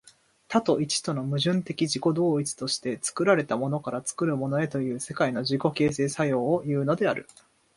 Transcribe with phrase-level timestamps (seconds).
[0.47, 7.27] 多と一との矛盾的自己同一として、作られたものから作るものへという世界の自己形成作用をいうのである。